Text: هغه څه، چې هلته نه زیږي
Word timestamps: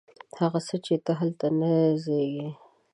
هغه 0.39 0.59
څه، 0.67 0.75
چې 0.85 0.93
هلته 1.19 1.47
نه 1.59 1.71
زیږي 2.03 2.49